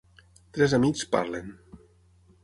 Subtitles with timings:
[0.57, 1.51] Tres amics parlen